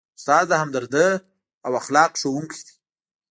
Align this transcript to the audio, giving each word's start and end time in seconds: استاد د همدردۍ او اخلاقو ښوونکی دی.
استاد 0.17 0.45
د 0.49 0.53
همدردۍ 0.61 1.09
او 1.65 1.71
اخلاقو 1.81 2.19
ښوونکی 2.21 2.61
دی. 2.65 2.73